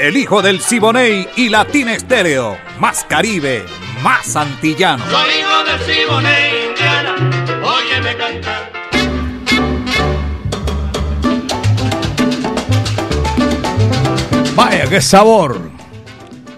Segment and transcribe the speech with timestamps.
[0.00, 2.56] El hijo del Siboney y Latina Estéreo.
[2.78, 3.66] Más Caribe,
[4.02, 5.04] más antillano.
[5.10, 7.14] Soy hijo del Siboney, Indiana.
[7.62, 8.72] Óyeme cantar.
[14.56, 15.70] Vaya, qué sabor.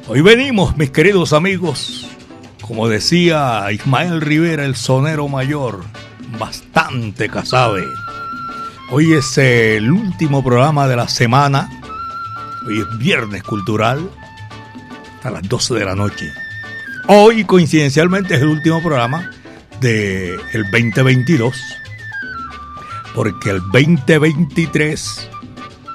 [0.07, 2.09] Hoy venimos, mis queridos amigos,
[2.61, 5.83] como decía Ismael Rivera, el sonero mayor,
[6.39, 7.83] bastante casabe.
[8.93, 11.82] Hoy es el último programa de la semana.
[12.65, 14.09] Hoy es viernes cultural
[15.25, 16.33] a las 12 de la noche.
[17.09, 19.31] Hoy, coincidencialmente, es el último programa
[19.81, 20.39] del
[20.71, 21.61] 2022.
[23.15, 25.29] Porque el 2023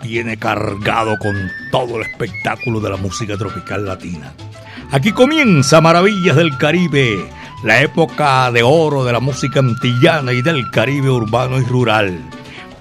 [0.03, 1.35] viene cargado con
[1.71, 4.33] todo el espectáculo de la música tropical latina.
[4.91, 7.29] Aquí comienza Maravillas del Caribe,
[7.63, 12.19] la época de oro de la música antillana y del Caribe urbano y rural.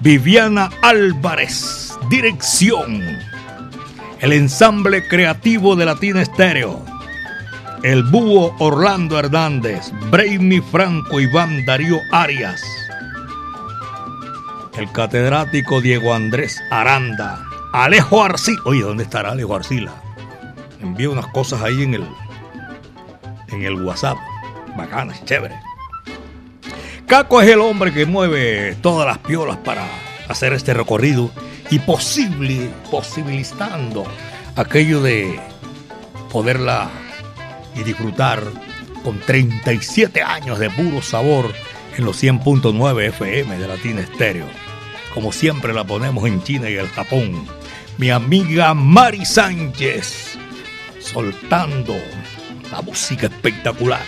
[0.01, 3.36] Viviana Álvarez, dirección.
[4.19, 6.83] El ensamble creativo de Latina Estéreo.
[7.83, 12.59] El búho Orlando Hernández, Brainy Franco, Iván Darío Arias.
[14.75, 17.45] El catedrático Diego Andrés Aranda.
[17.73, 18.61] Alejo Arcila.
[18.65, 19.93] Oye, ¿dónde estará Alejo Arcila?
[20.81, 22.07] Envío unas cosas ahí en el,
[23.49, 24.17] en el WhatsApp.
[24.75, 25.55] Bacanas, chévere.
[27.05, 29.85] Caco es el hombre que mueve todas las piolas para
[30.27, 31.31] hacer este recorrido
[31.69, 34.05] y posible, posibilitando
[34.55, 35.39] aquello de
[36.31, 36.89] poderla
[37.75, 38.43] y disfrutar
[39.03, 41.53] con 37 años de puro sabor
[41.97, 44.45] en los 100.9 FM de Latina Estéreo.
[45.13, 47.45] Como siempre la ponemos en China y el Japón.
[47.97, 50.37] Mi amiga Mari Sánchez,
[50.99, 51.95] soltando
[52.71, 54.03] la música espectacular.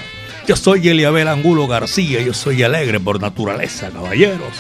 [0.47, 4.53] Yo soy Eliabel Angulo García, yo soy alegre por naturaleza, caballeros.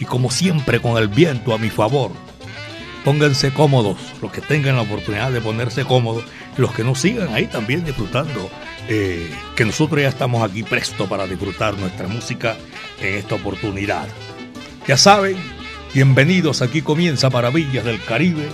[0.00, 2.12] Y como siempre con el viento a mi favor.
[3.04, 6.24] Pónganse cómodos, los que tengan la oportunidad de ponerse cómodos,
[6.56, 8.50] los que no sigan ahí también disfrutando,
[8.88, 12.56] eh, que nosotros ya estamos aquí presto para disfrutar nuestra música
[13.00, 14.08] en esta oportunidad.
[14.86, 15.36] Ya saben,
[15.94, 18.48] bienvenidos, aquí comienza Maravillas del Caribe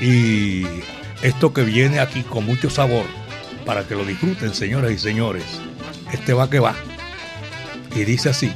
[0.00, 0.64] y
[1.22, 3.04] esto que viene aquí con mucho sabor
[3.64, 5.44] para que lo disfruten, señoras y señores.
[6.12, 6.74] Este va que va.
[7.94, 8.52] Y dice así: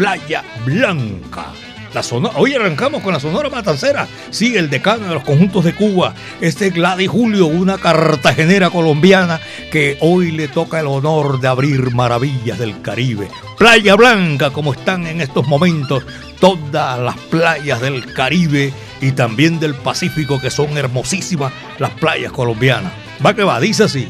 [0.00, 1.48] Playa Blanca.
[1.92, 4.08] La sonora, hoy arrancamos con la Sonora Matancera.
[4.30, 6.14] Sí, el decano de los conjuntos de Cuba.
[6.40, 9.38] Este Gladys Julio, una cartagenera colombiana
[9.70, 13.28] que hoy le toca el honor de abrir maravillas del Caribe.
[13.58, 16.06] Playa Blanca, como están en estos momentos
[16.40, 18.72] todas las playas del Caribe
[19.02, 22.90] y también del Pacífico, que son hermosísimas las playas colombianas.
[23.22, 24.08] Va que va, dice así.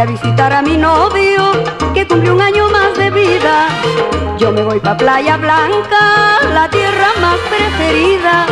[0.00, 1.52] A visitar a mi novio,
[1.92, 3.68] que cumplió un año más de vida.
[4.38, 8.46] Yo me voy pa' Playa Blanca, la tierra más preferida.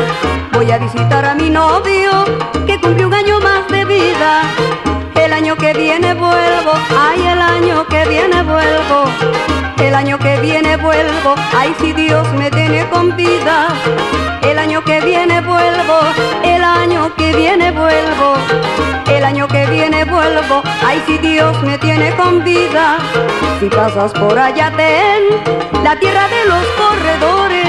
[0.52, 2.10] Voy a visitar a mi novio,
[2.66, 4.42] que cumplió un año más de vida.
[5.14, 7.77] El año que viene vuelvo, ay, el año
[9.98, 13.66] año que viene vuelvo, ay, si Dios me tiene con vida.
[14.42, 15.98] El año que viene vuelvo,
[16.44, 18.34] el año que viene vuelvo.
[19.10, 22.98] El año que viene vuelvo, ay, si Dios me tiene con vida.
[23.58, 27.66] Si pasas por allá, ten la tierra de los corredores.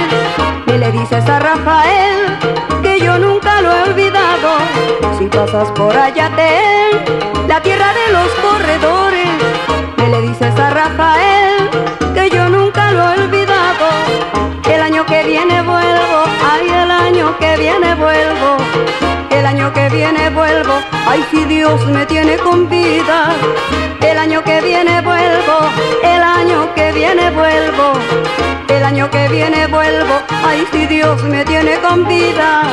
[0.68, 2.38] Y le dices a Rafael
[2.84, 4.50] que yo nunca lo he olvidado.
[5.18, 9.30] Si pasas por allá, ten la tierra de los corredores.
[9.98, 11.19] Y le dices a Rafael
[14.66, 18.58] El año que viene vuelvo, ay, el año que viene vuelvo.
[19.30, 20.74] El año que viene vuelvo,
[21.08, 23.34] ay, si Dios me tiene con vida.
[24.02, 25.58] El año que viene vuelvo,
[26.04, 27.94] el año que viene vuelvo.
[28.68, 32.64] El año que viene vuelvo, ay, si Dios me tiene con vida.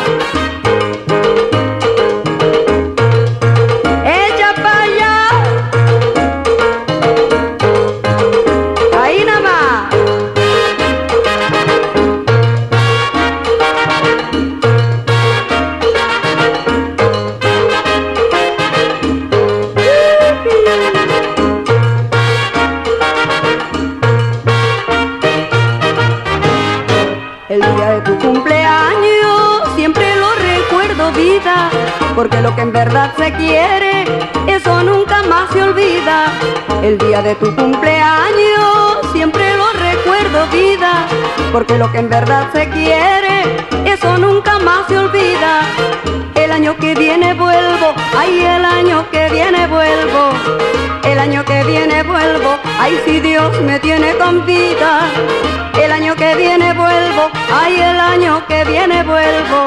[36.86, 41.08] El día de tu cumpleaños siempre lo recuerdo vida,
[41.50, 43.42] porque lo que en verdad se quiere,
[43.84, 45.62] eso nunca más se olvida.
[46.36, 50.30] El año que viene vuelvo, ay el año que viene vuelvo,
[51.02, 55.10] el año que viene vuelvo, ay si Dios me tiene con vida.
[55.82, 59.66] El año que viene vuelvo, ay el año que viene vuelvo,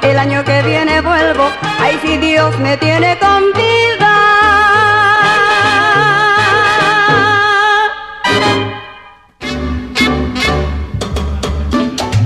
[0.00, 3.67] el año que viene vuelvo, ay si Dios me tiene con vida.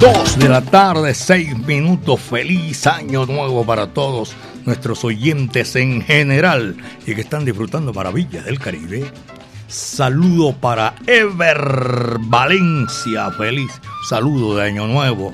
[0.03, 2.19] Dos de la tarde, seis minutos.
[2.19, 4.35] Feliz año nuevo para todos
[4.67, 6.77] nuestros oyentes en general
[7.07, 9.09] y que están disfrutando maravillas del Caribe.
[9.69, 13.31] Saludo para Ever Valencia.
[13.31, 13.71] Feliz
[14.09, 15.33] saludo de Año Nuevo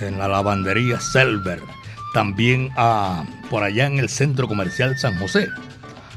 [0.00, 1.60] en la lavandería Selver.
[2.12, 5.48] También a, por allá en el centro comercial San José.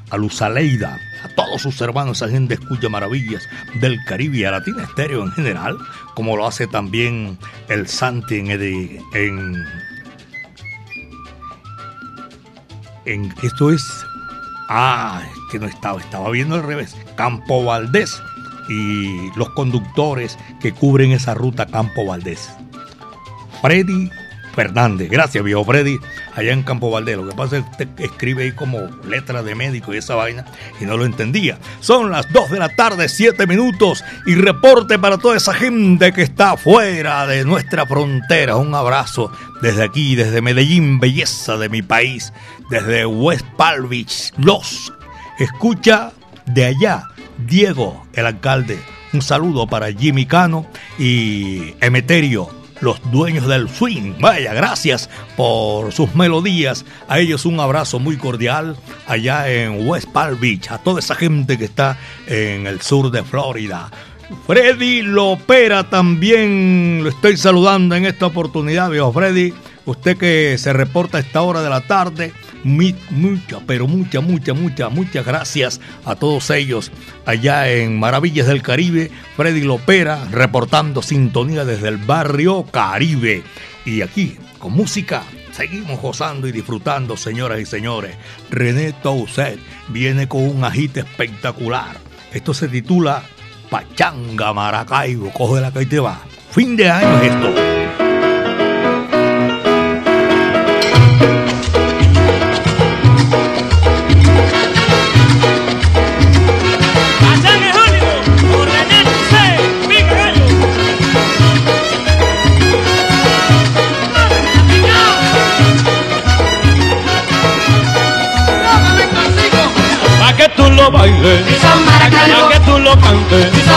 [0.10, 3.44] A Luz Aleida, a todos sus hermanos, esa gente escucha maravillas
[3.82, 5.78] del Caribe y a Latina Estéreo en general,
[6.16, 7.38] como lo hace también
[7.68, 9.66] el Santi en, en,
[13.06, 13.84] en esto es
[14.70, 18.22] ah que no estaba estaba viendo al revés Campo Valdés
[18.70, 22.50] y los conductores que cubren esa ruta Campo Valdés.
[23.62, 24.10] Freddy
[24.58, 25.08] Fernández.
[25.12, 26.00] Gracias, viejo Freddy,
[26.36, 27.16] allá en Campo Valdés.
[27.16, 30.46] Lo que pasa es que escribe ahí como letra de médico y esa vaina
[30.82, 31.60] y no lo entendía.
[31.80, 36.24] Son las 2 de la tarde, 7 minutos y reporte para toda esa gente que
[36.24, 38.56] está fuera de nuestra frontera.
[38.56, 39.32] Un abrazo
[39.62, 42.34] desde aquí, desde Medellín, belleza de mi país,
[42.72, 44.92] desde West Palm Beach, los
[45.38, 46.14] escucha
[46.48, 47.04] de allá.
[47.46, 48.80] Diego, el alcalde.
[49.14, 50.66] Un saludo para Jimmy Cano
[50.98, 52.50] y Emeterio
[52.82, 54.14] los dueños del swing.
[54.20, 56.86] Vaya, gracias por sus melodías.
[57.08, 58.76] A ellos un abrazo muy cordial
[59.08, 61.98] allá en West Palm Beach, a toda esa gente que está
[62.28, 63.90] en el sur de Florida.
[64.46, 69.54] Freddy Lopera también lo estoy saludando en esta oportunidad, viejo Freddy.
[69.88, 72.34] Usted que se reporta a esta hora de la tarde,
[72.66, 76.92] muchas, pero muchas, muchas, muchas, muchas gracias a todos ellos
[77.26, 79.10] allá en Maravillas del Caribe.
[79.38, 83.44] Freddy Lopera reportando sintonía desde el barrio Caribe.
[83.86, 85.24] Y aquí, con música,
[85.54, 88.18] seguimos gozando y disfrutando, señoras y señores.
[88.50, 91.96] René Toussaint viene con un agite espectacular.
[92.34, 93.24] Esto se titula
[93.70, 95.32] Pachanga Maracaibo.
[95.32, 96.20] Coge la que te va.
[96.52, 97.77] Fin de año es esto.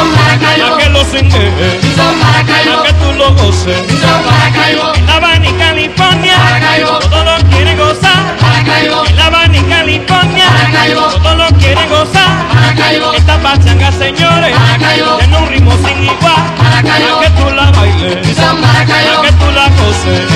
[0.01, 4.95] Son a que lo singues, si son a que tú lo goces, si son Maracaibo,
[4.95, 9.63] en La Habana y California, Maracaibo, todo lo quiere gozar, Maracaibo, en La Habana y
[9.63, 16.05] California, Maracaibo, todo lo quiere gozar, Maracaibo, esta pachanga señores, Maracaibo, tiene un ritmo sin
[16.05, 20.30] igual, Maracaibo, a que tú la bailes, si son Maracaibo, a que tú la goces,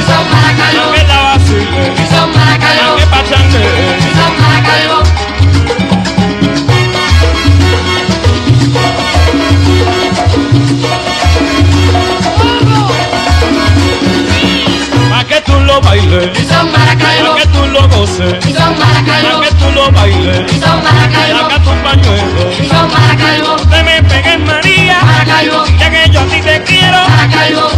[15.75, 19.55] lo bailes, Si son Maracaibo, pa' que tú lo goces, si son Maracaibo, pa' que
[19.55, 24.99] tú lo bailes, Maracaibo, saca tu pañuelo, te me pegues María,
[25.79, 27.01] ya que yo a ti te quiero,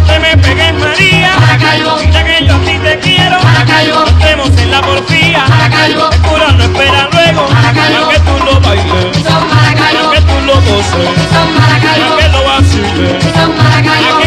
[0.07, 4.81] te me pegues María, ya que yo a ti te quiero, Maracaibo, estemos en la
[4.81, 5.45] porfía,
[5.85, 5.95] el
[6.27, 10.21] cura no espera luego, Maracaibo, pa' que tú lo bailes, si son pa' Maracaibo, que
[10.21, 14.26] tú lo goces, si son Maracaibo, pa' que lo vaciles,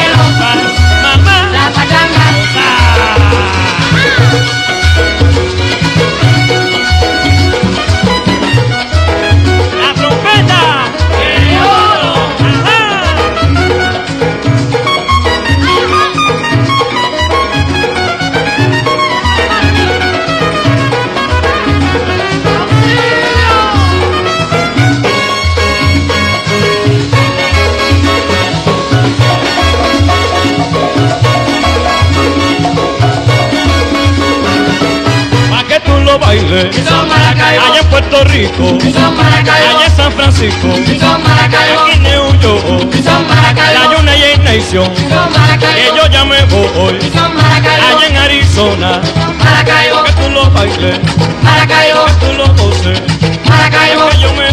[38.11, 40.67] Puerto Rico, son Maracaibo, allá en San Francisco,
[40.99, 46.99] son Maracaibo, aquí New York, son la United Nation, son que yo ya me voy.
[47.13, 49.01] son Maracaibo, Allá en Arizona,
[49.37, 50.99] Maracaibo, que tú lo bailes,
[51.41, 53.01] Maracaibo, que tú lo goces,
[53.47, 54.50] Maracaibo, que yo me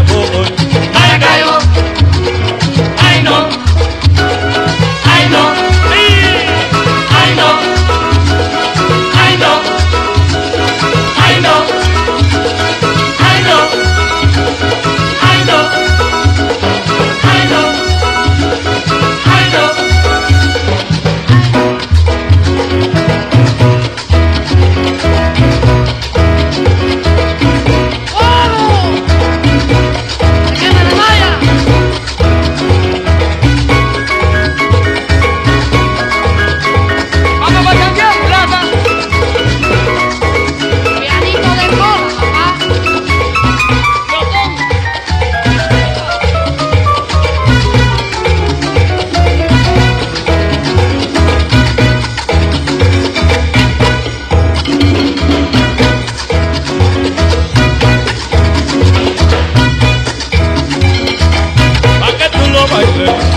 [62.99, 63.27] that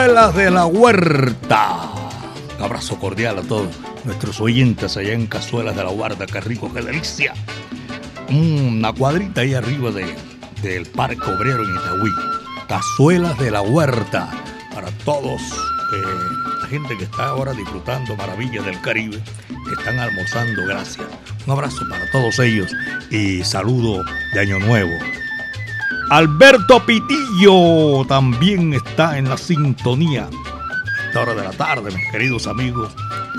[0.00, 1.90] Cazuelas de la Huerta.
[2.56, 3.68] Un abrazo cordial a todos
[4.04, 6.24] nuestros oyentes allá en Cazuelas de la Huerta.
[6.24, 7.34] Qué rico, qué delicia.
[8.30, 10.16] Una cuadrita ahí arriba de,
[10.62, 12.10] del Parque Obrero en Itagüí.
[12.66, 14.30] Cazuelas de la Huerta.
[14.72, 15.42] Para todos,
[15.92, 21.06] eh, la gente que está ahora disfrutando maravillas del Caribe, que están almorzando, gracias.
[21.46, 22.72] Un abrazo para todos ellos
[23.10, 24.02] y saludo
[24.32, 25.19] de Año Nuevo.
[26.10, 30.24] Alberto Pitillo también está en la sintonía.
[30.24, 32.92] A esta hora de la tarde, mis queridos amigos,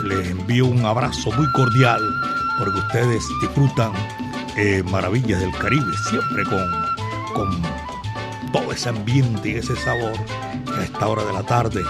[0.05, 1.99] les envío un abrazo muy cordial
[2.57, 3.91] porque ustedes disfrutan
[4.55, 6.65] eh, maravillas del Caribe, siempre con,
[7.33, 7.61] con
[8.53, 10.13] todo ese ambiente y ese sabor
[10.73, 11.83] a esta hora de la tarde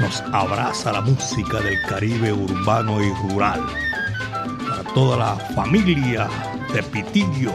[0.00, 3.64] nos abraza la música del Caribe urbano y rural.
[4.68, 6.28] Para toda la familia
[6.72, 7.54] de Pitillo,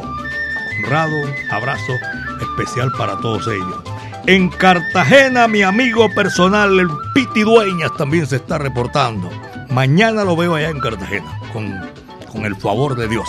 [0.78, 1.18] honrado
[1.52, 1.94] abrazo
[2.40, 3.84] especial para todos ellos.
[4.26, 9.30] En Cartagena, mi amigo personal, el Piti Dueñas, también se está reportando.
[9.70, 11.74] Mañana lo veo allá en Cartagena, con,
[12.32, 13.28] con el favor de Dios.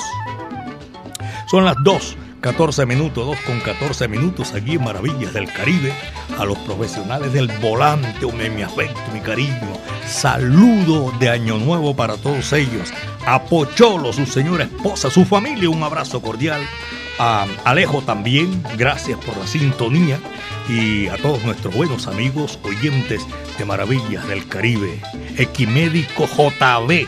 [1.50, 5.93] Son las 2, 14 minutos, 2 con 14 minutos aquí en Maravillas del Caribe.
[6.38, 9.73] A los profesionales del volante, un mi afecto, mi cariño.
[10.07, 12.93] Saludo de Año Nuevo para todos ellos.
[13.26, 16.62] A Pocholo, su señora esposa, su familia, un abrazo cordial.
[17.23, 20.19] A Alejo también, gracias por la sintonía.
[20.71, 23.21] Y a todos nuestros buenos amigos oyentes
[23.59, 24.99] de Maravillas del Caribe.
[25.37, 27.07] Equimédico JB,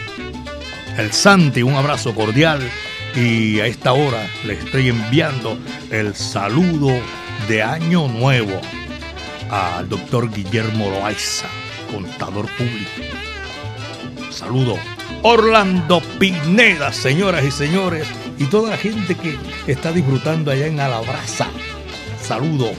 [0.98, 2.60] el Santi, un abrazo cordial.
[3.16, 5.58] Y a esta hora le estoy enviando
[5.90, 6.90] el saludo
[7.48, 8.60] de Año Nuevo
[9.48, 11.48] al doctor Guillermo Loaiza,
[11.90, 12.90] contador público.
[14.30, 14.76] Saludo.
[15.22, 18.06] Orlando Pineda, señoras y señores,
[18.42, 21.46] y toda la gente que está disfrutando allá en Alabraza.
[22.20, 22.72] Saludo.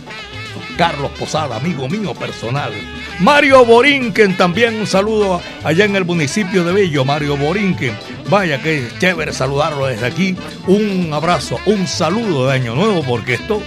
[0.77, 2.73] Carlos Posada, amigo mío personal.
[3.19, 7.95] Mario Borinquen, también un saludo allá en el municipio de Bello, Mario Borinquen.
[8.29, 10.35] Vaya que chévere saludarlo desde aquí.
[10.67, 13.61] Un abrazo, un saludo de Año Nuevo, porque esto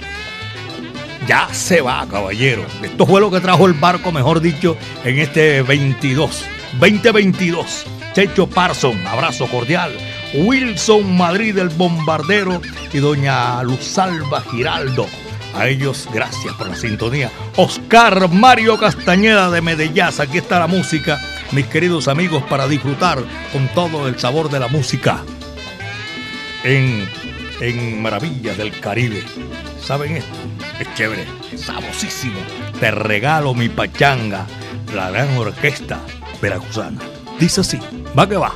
[1.27, 2.65] ya se va, caballero.
[2.83, 6.45] Esto fue lo que trajo el barco, mejor dicho, en este 22,
[6.79, 7.85] 2022.
[8.13, 9.93] Checho Parson, abrazo cordial.
[10.33, 15.07] Wilson Madrid, el bombardero, y doña Luzalba Giraldo.
[15.55, 17.31] A ellos, gracias por la sintonía.
[17.55, 20.05] Oscar Mario Castañeda de Medellín.
[20.19, 21.19] Aquí está la música,
[21.51, 23.19] mis queridos amigos, para disfrutar
[23.51, 25.23] con todo el sabor de la música.
[26.63, 27.07] En,
[27.59, 29.23] en Maravillas del Caribe.
[29.81, 30.37] ¿Saben esto?
[30.79, 32.39] Es chévere, es sabrosísimo.
[32.79, 34.45] Te regalo mi pachanga,
[34.93, 35.99] la gran orquesta
[36.41, 36.99] veracruzana.
[37.39, 37.79] Dice así,
[38.17, 38.53] va que va.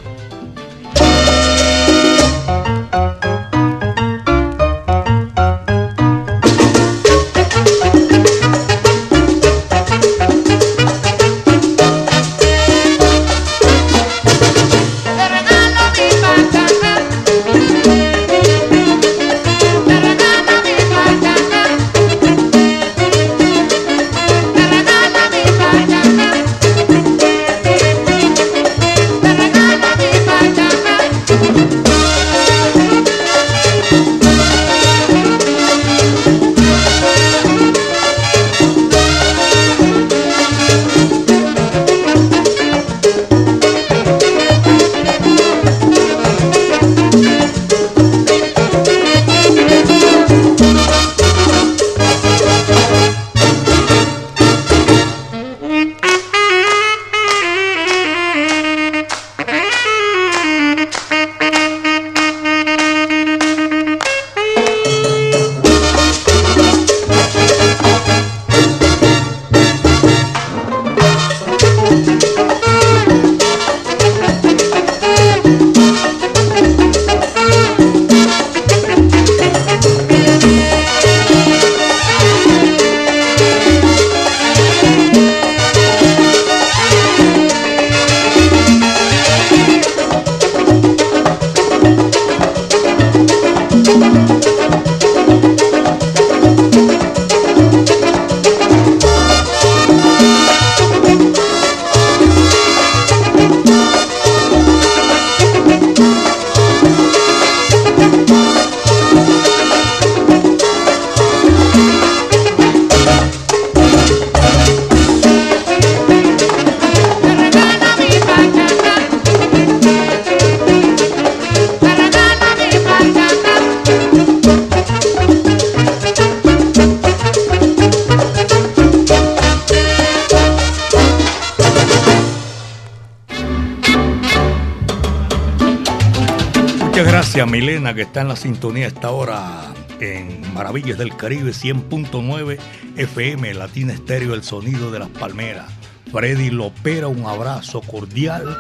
[137.52, 142.58] Milena, que está en la sintonía esta hora en Maravillas del Caribe 100.9
[142.96, 145.66] FM, Latina Estéreo, el sonido de las palmeras.
[146.14, 148.58] Freddy Lopera, un abrazo cordial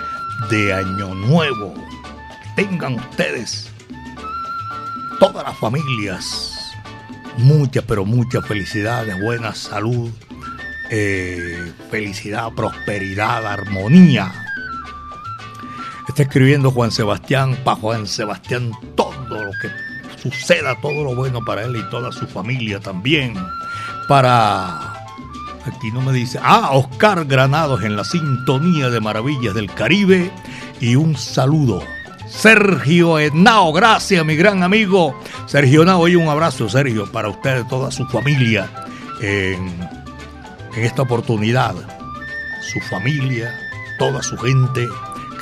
[0.49, 1.73] de Año Nuevo.
[2.57, 3.71] Tengan ustedes,
[5.21, 6.53] todas las familias,
[7.37, 10.11] muchas, pero muchas felicidades, buena salud,
[10.89, 14.40] eh, felicidad, prosperidad, armonía.
[16.11, 21.63] Está escribiendo Juan Sebastián, para Juan Sebastián todo lo que suceda, todo lo bueno para
[21.63, 23.33] él y toda su familia también.
[24.09, 25.05] Para,
[25.65, 30.29] aquí no me dice, ah, Oscar Granados en la sintonía de Maravillas del Caribe
[30.81, 31.81] y un saludo.
[32.27, 35.17] Sergio Henao, gracias mi gran amigo.
[35.45, 38.69] Sergio Henao, y un abrazo Sergio para usted y toda su familia
[39.21, 39.65] en,
[40.75, 41.73] en esta oportunidad.
[42.73, 43.49] Su familia,
[43.97, 44.89] toda su gente,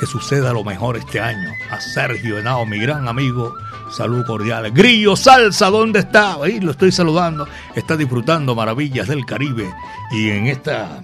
[0.00, 1.52] que suceda lo mejor este año.
[1.70, 3.54] A Sergio Henao, mi gran amigo,
[3.94, 4.72] salud cordial.
[4.72, 6.36] Grillo Salsa, ¿dónde está?
[6.42, 7.46] Ahí lo estoy saludando.
[7.76, 9.70] Está disfrutando maravillas del Caribe
[10.10, 11.02] y en esta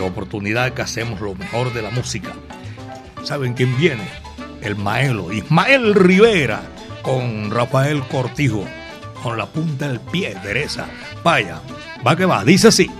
[0.00, 2.32] oportunidad que hacemos lo mejor de la música.
[3.22, 4.08] ¿Saben quién viene?
[4.62, 6.62] El Maelo, Ismael Rivera,
[7.02, 8.64] con Rafael Cortijo,
[9.22, 10.86] con la punta del pie, Teresa.
[11.22, 11.60] Vaya,
[12.04, 12.90] va que va, dice así.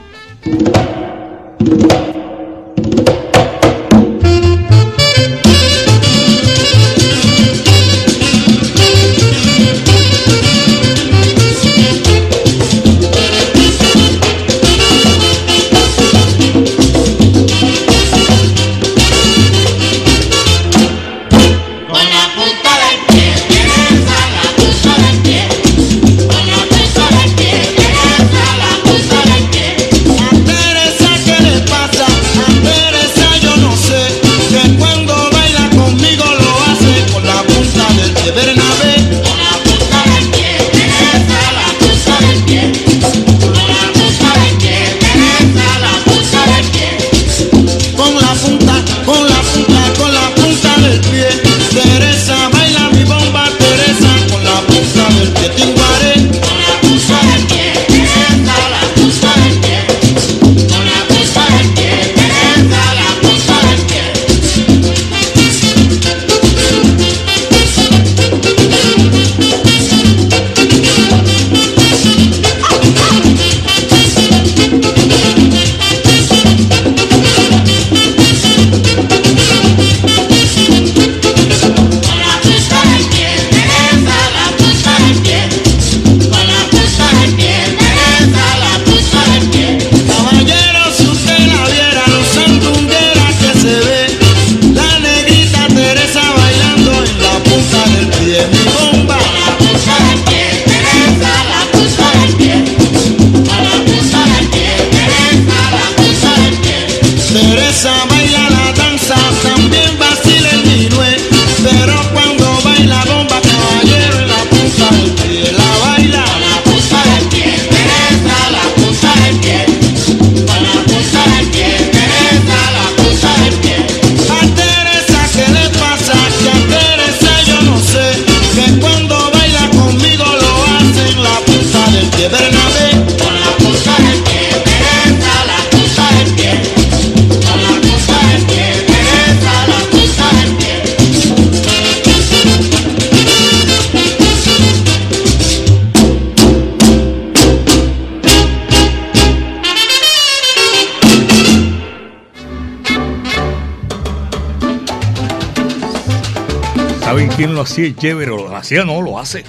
[157.74, 158.30] ¿Saben quién lo hacía chévere?
[158.30, 159.44] o Lo hacía, no, lo hace.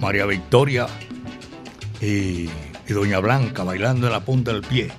[0.00, 0.86] María Victoria
[2.00, 2.50] y,
[2.86, 4.90] y Doña Blanca bailando en la punta del pie.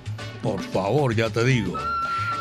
[0.42, 1.78] Por favor, ya te digo.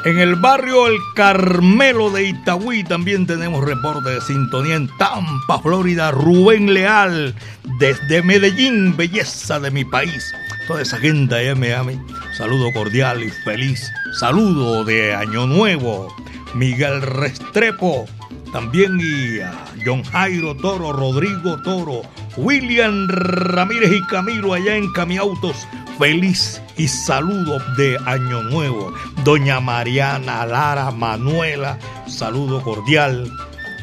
[0.03, 6.09] En el barrio El Carmelo de Itagüí también tenemos reporte de sintonía en Tampa, Florida.
[6.09, 7.35] Rubén Leal,
[7.77, 10.33] desde Medellín, belleza de mi país.
[10.67, 12.01] Toda esa gente allá en Miami.
[12.35, 13.91] Saludo cordial y feliz.
[14.19, 16.15] Saludo de Año Nuevo.
[16.55, 18.07] Miguel Restrepo,
[18.51, 22.01] también y a John Jairo Toro, Rodrigo Toro,
[22.37, 25.67] William Ramírez y Camilo allá en Camiautos.
[25.97, 28.93] Feliz y saludo de Año Nuevo.
[29.23, 33.31] Doña Mariana, Lara, Manuela, saludo cordial.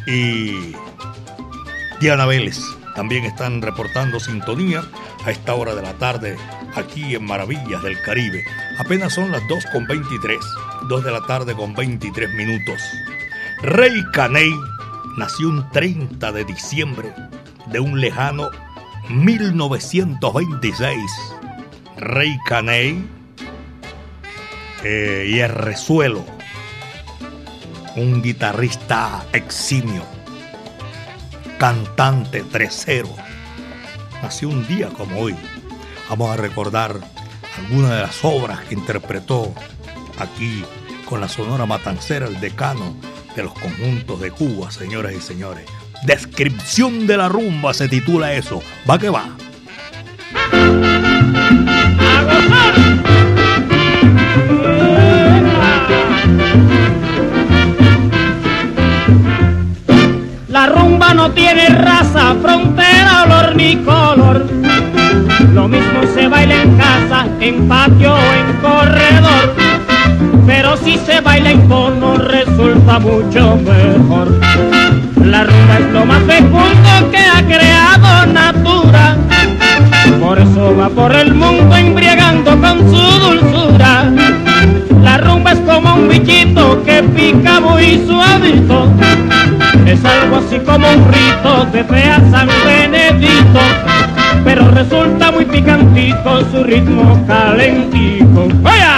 [0.06, 0.72] Y
[2.00, 2.58] Diana Vélez
[2.94, 4.82] también están reportando sintonía
[5.24, 6.36] a esta hora de la tarde
[6.74, 8.44] aquí en Maravillas del Caribe.
[8.78, 10.38] Apenas son las 2 con 23,
[10.88, 12.80] 2 de la tarde con 23 minutos.
[13.60, 14.54] Rey Caney,
[15.16, 17.12] nació un 30 de diciembre
[17.66, 18.50] de un lejano
[19.08, 20.96] 1926.
[21.96, 23.04] Rey Caney
[24.84, 26.24] eh, y el Resuelo,
[27.96, 30.04] un guitarrista eximio,
[31.58, 33.10] cantante tresero.
[34.22, 35.34] Nació un día como hoy.
[36.08, 36.94] Vamos a recordar
[37.56, 39.52] algunas de las obras que interpretó
[40.16, 40.64] aquí
[41.06, 45.64] con la Sonora Matancera, el decano de los conjuntos de Cuba, señoras y señores.
[46.02, 48.60] Descripción de la rumba se titula eso.
[48.88, 49.26] Va que va.
[60.48, 64.46] La rumba no tiene raza, frontera, olor ni color.
[65.54, 69.67] Lo mismo se baila en casa, en patio o en corredor.
[70.48, 74.40] Pero si se baila en cono resulta mucho mejor.
[75.22, 79.18] La rumba es lo más fecundo que ha creado Natura.
[80.18, 84.10] Por eso va por el mundo embriagando con su dulzura.
[85.02, 88.90] La rumba es como un bichito que pica muy suavito.
[89.84, 93.60] Es algo así como un rito de fea San Benedito.
[94.44, 98.48] Pero resulta muy picantito su ritmo calentico.
[98.62, 98.96] ¡Vaya!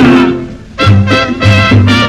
[1.71, 2.00] Baila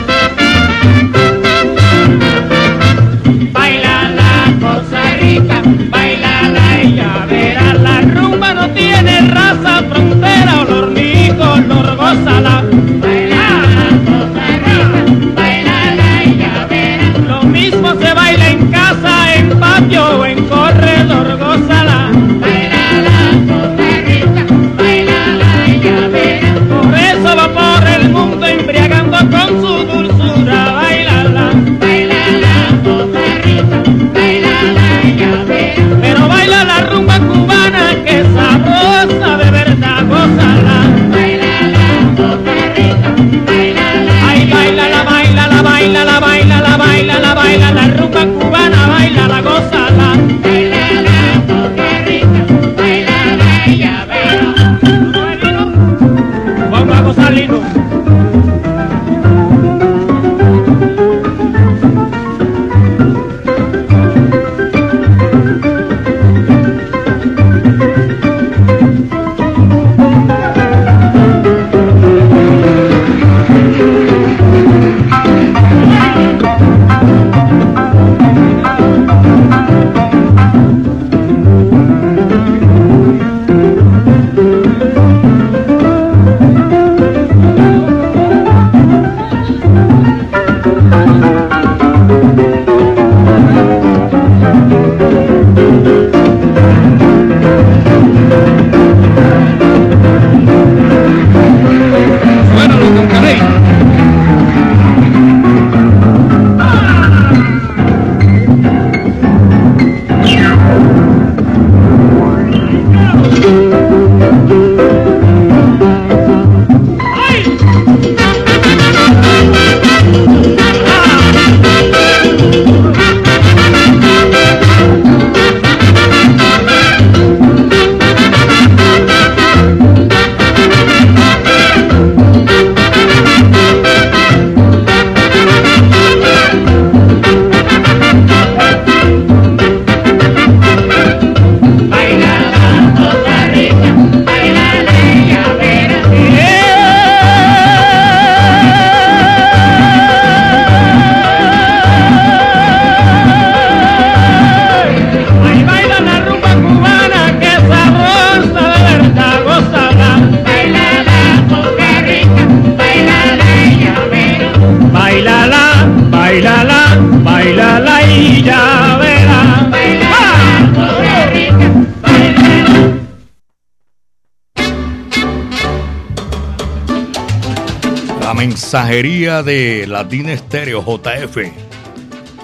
[178.72, 181.38] mensajería de Latina Estéreo JF.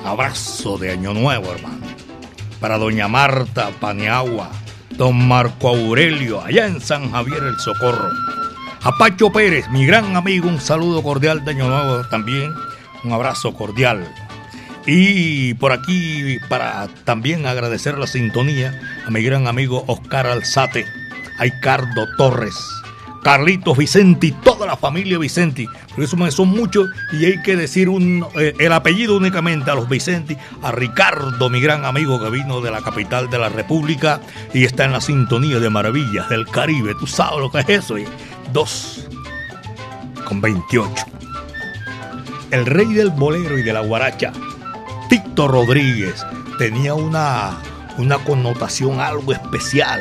[0.04, 1.88] Abrazo de Año Nuevo, hermano.
[2.60, 4.52] Para doña Marta Paniagua,
[4.98, 8.10] don Marco Aurelio, allá en San Javier el Socorro.
[8.82, 12.52] A Pacho Pérez, mi gran amigo, un saludo cordial de Año Nuevo también.
[13.06, 14.06] Un abrazo cordial.
[14.86, 20.86] Y por aquí, para también agradecer la sintonía a mi gran amigo Oscar Alzate,
[21.40, 22.77] a Ricardo Torres,
[23.28, 27.90] Carlitos Vicenti, toda la familia Vicenti, porque esos son muchos y hay que decir
[28.40, 32.72] eh, el apellido únicamente a los Vicenti, a Ricardo, mi gran amigo que vino de
[32.72, 34.22] la capital de la República
[34.54, 36.96] y está en la sintonía de maravillas del Caribe.
[36.98, 37.98] Tú sabes lo que es eso.
[37.98, 38.06] Y
[38.54, 39.06] dos
[40.24, 40.94] con 28.
[42.52, 44.32] El rey del bolero y de la guaracha,
[45.10, 46.26] Tito Rodríguez,
[46.60, 47.58] tenía una,
[47.98, 50.00] una connotación algo especial.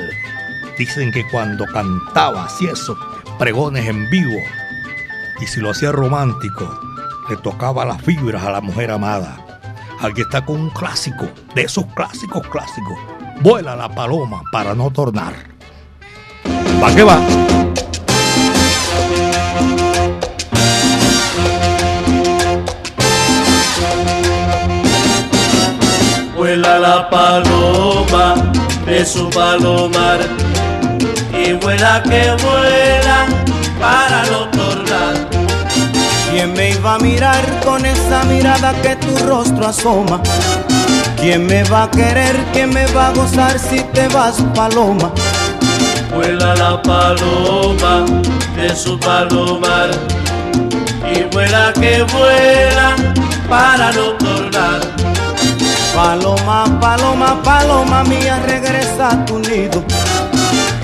[0.79, 2.97] Dicen que cuando cantaba así esos
[3.39, 4.39] pregones en vivo
[5.41, 6.69] y si lo hacía romántico,
[7.29, 9.37] le tocaba las fibras a la mujer amada.
[10.01, 12.99] Aquí está con un clásico, de esos clásicos clásicos.
[13.41, 15.35] Vuela la paloma para no tornar.
[16.83, 17.19] ¿Va que va?
[26.37, 28.35] Vuela la paloma
[28.87, 30.21] de su palomar
[31.33, 33.06] y vuela que vuela
[33.81, 35.29] para no tornar.
[36.31, 40.21] ¿Quién me iba a mirar con esa mirada que tu rostro asoma?
[41.17, 42.37] ¿Quién me va a querer?
[42.53, 45.11] ¿Quién me va a gozar si te vas, paloma?
[46.15, 48.05] Vuela la paloma
[48.57, 49.91] de su palomar
[51.15, 52.97] y vuela que vuela
[53.49, 54.81] para no tornar.
[55.95, 59.83] Paloma, paloma, paloma mía, regresa a tu nido.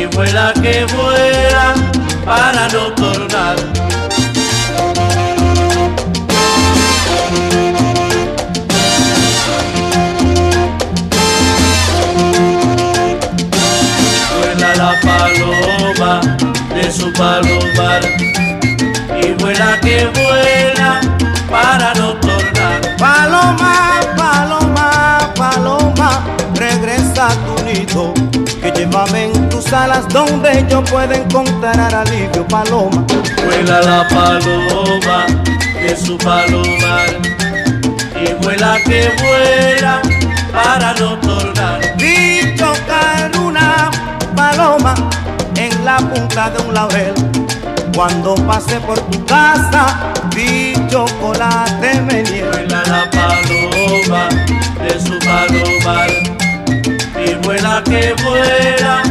[0.00, 1.74] y vuela que vuela
[2.24, 3.56] para no tornar.
[14.38, 16.20] Vuela la paloma
[16.74, 18.02] de su palomar
[19.22, 21.00] y vuela que vuela
[21.50, 22.96] para no tornar.
[22.96, 28.49] Paloma, paloma, paloma, regresa a tu nido.
[28.62, 33.06] Que llévame en tus alas donde yo pueda encontrar alivio, paloma.
[33.46, 35.26] Vuela la paloma
[35.80, 37.08] de su palomar
[38.14, 40.02] y vuela que vuela
[40.52, 41.80] para no tornar.
[41.96, 43.90] Vi chocar una
[44.36, 44.94] paloma
[45.56, 47.14] en la punta de un laurel.
[47.94, 54.28] Cuando pasé por tu casa, vi chocolate me Vuela la paloma
[54.82, 56.39] de su palomar
[57.26, 59.02] y vuela que vuela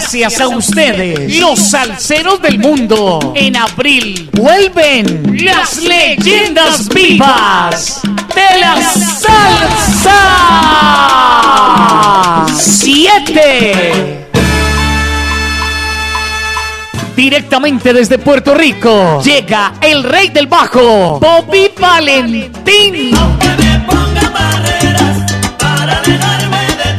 [0.00, 3.34] Gracias a ustedes, los salseros del mundo.
[3.36, 8.00] En abril vuelven las leyendas vivas
[8.34, 10.16] de la salsa.
[12.56, 14.26] Siete.
[17.14, 23.10] Directamente desde Puerto Rico llega el rey del bajo, Bobby Valentín.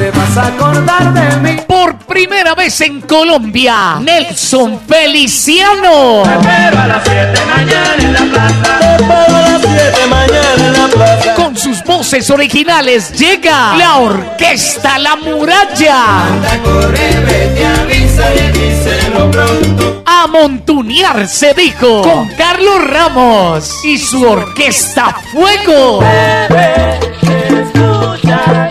[0.00, 1.60] Te vas a acordar de mí.
[1.68, 6.22] Por primera vez en Colombia, Nelson Feliciano.
[6.24, 8.78] Te espero a las 7 mañana en la plaza.
[8.78, 11.34] Te espero a las 7 mañana en la plaza.
[11.34, 16.22] Con sus voces originales llega la Orquesta La Muralla.
[16.64, 20.02] Corre, vete, avisa y díselo pronto.
[20.06, 26.02] A montunear se dijo con Carlos Ramos y su Orquesta Fuego.
[27.20, 28.70] Escucha,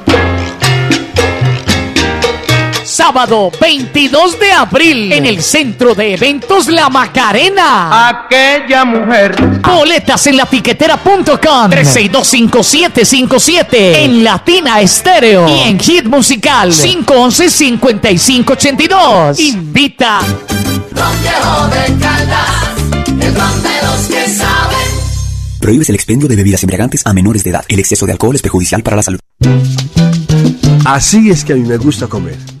[3.03, 8.07] Sábado 22 de abril en el Centro de Eventos La Macarena.
[8.07, 9.35] Aquella mujer.
[9.61, 19.39] Boletas en latiquetera.com 3625757 en Latina Estéreo y en Hit Musical 511-5582.
[19.39, 20.19] Invita.
[25.59, 27.65] Prohíbes el expendio de bebidas embriagantes a menores de edad.
[27.67, 29.17] El exceso de alcohol es perjudicial para la salud.
[30.85, 32.60] Así es que a mí me gusta comer.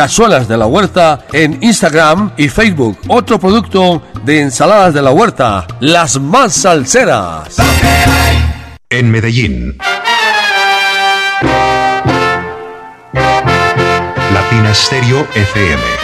[0.00, 2.96] Cazuelas de la Huerta en Instagram y Facebook.
[3.08, 7.54] Otro producto de ensaladas de la huerta, las más salseras.
[8.88, 9.76] En Medellín.
[14.32, 15.99] Latina Stereo FM.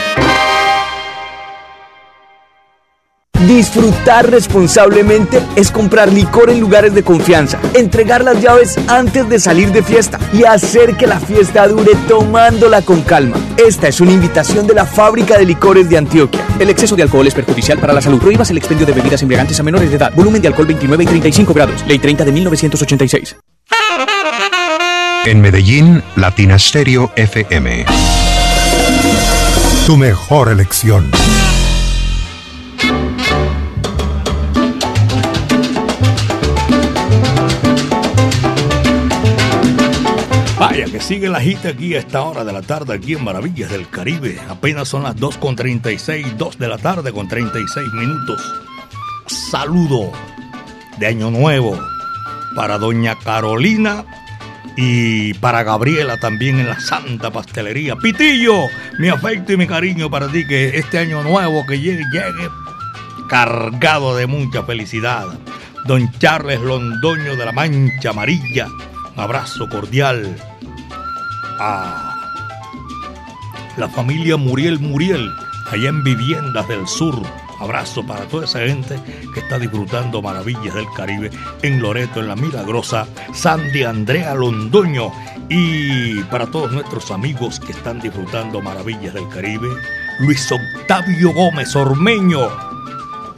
[3.45, 9.71] Disfrutar responsablemente es comprar licor en lugares de confianza, entregar las llaves antes de salir
[9.73, 13.37] de fiesta y hacer que la fiesta dure tomándola con calma.
[13.57, 16.45] Esta es una invitación de la Fábrica de Licores de Antioquia.
[16.59, 18.19] El exceso de alcohol es perjudicial para la salud.
[18.19, 20.13] Prohíbas el expendio de bebidas embriagantes a menores de edad.
[20.15, 21.85] Volumen de alcohol 29 y 35 grados.
[21.87, 23.37] Ley 30 de 1986.
[25.27, 27.85] En Medellín, Latina Stereo FM.
[29.87, 31.11] Tu mejor elección.
[41.07, 44.41] Sigue la gita aquí a esta hora de la tarde, aquí en Maravillas del Caribe.
[44.49, 48.43] Apenas son las 2 con 36, 2 de la tarde con 36 minutos.
[49.27, 50.11] Saludo
[50.99, 51.79] de Año Nuevo
[52.57, 54.05] para Doña Carolina
[54.77, 57.95] y para Gabriela también en la Santa Pastelería.
[57.95, 58.65] Pitillo,
[58.99, 62.51] mi afecto y mi cariño para ti, que este Año Nuevo que llegue, llegue
[63.29, 65.27] cargado de mucha felicidad.
[65.85, 68.67] Don Charles Londoño de la Mancha Amarilla,
[69.15, 70.37] un abrazo cordial
[71.59, 72.15] a
[73.77, 75.31] la familia Muriel Muriel,
[75.71, 77.21] allá en Viviendas del Sur.
[77.59, 79.01] Abrazo para toda esa gente
[79.33, 81.31] que está disfrutando maravillas del Caribe
[81.63, 85.11] en Loreto, en La Milagrosa, Sandy Andrea Londoño
[85.49, 89.69] y para todos nuestros amigos que están disfrutando maravillas del Caribe,
[90.21, 92.49] Luis Octavio Gómez Ormeño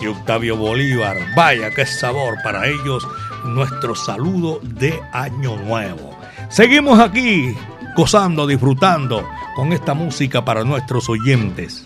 [0.00, 1.16] y Octavio Bolívar.
[1.36, 3.06] Vaya, qué sabor para ellos
[3.44, 6.18] nuestro saludo de Año Nuevo.
[6.48, 7.54] Seguimos aquí
[7.98, 11.84] gozando, disfrutando con esta música para nuestros oyentes.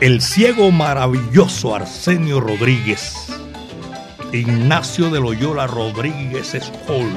[0.00, 3.28] El ciego maravilloso Arsenio Rodríguez.
[4.32, 7.08] Ignacio de Loyola Rodríguez Escol,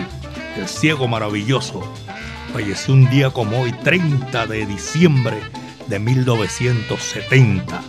[0.56, 1.82] el ciego maravilloso,
[2.54, 5.42] falleció un día como hoy, 30 de diciembre
[5.88, 7.82] de 1970.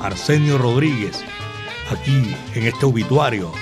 [0.00, 1.22] Arsenio Rodríguez,
[1.90, 3.52] aquí en este obituario,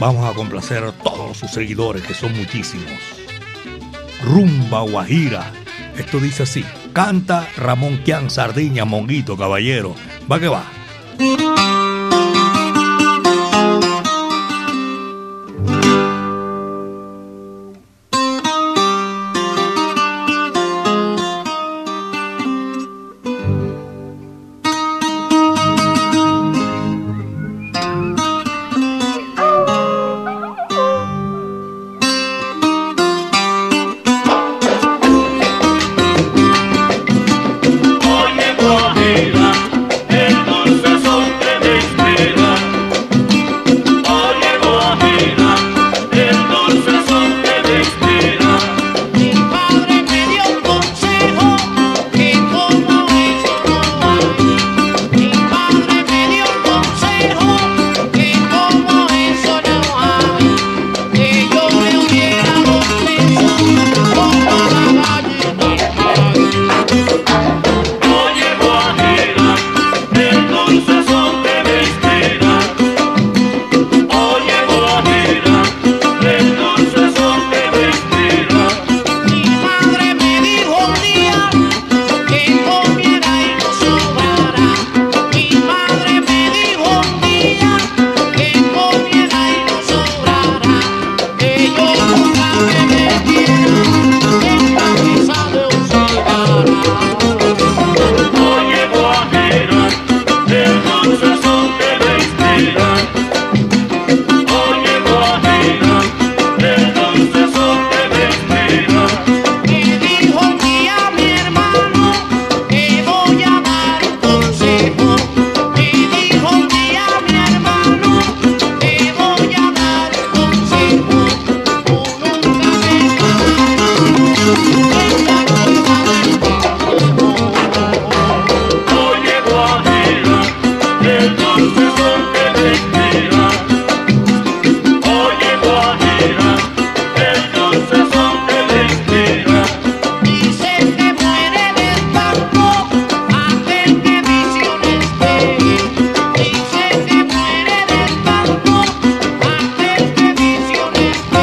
[0.00, 3.23] Vamos a complacer a todos sus seguidores, que son muchísimos.
[4.24, 5.52] Rumba Guajira.
[5.96, 6.64] Esto dice así.
[6.92, 9.94] Canta Ramón Quian Sardiña, Monguito, caballero.
[10.30, 10.64] Va que va.